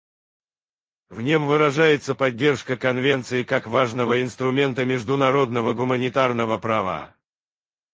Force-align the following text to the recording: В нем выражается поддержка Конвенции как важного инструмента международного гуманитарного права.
В 1.11 1.21
нем 1.21 1.45
выражается 1.45 2.15
поддержка 2.15 2.75
Конвенции 2.75 3.43
как 3.43 3.67
важного 3.67 4.19
инструмента 4.23 4.83
международного 4.83 5.73
гуманитарного 5.73 6.57
права. 6.57 7.15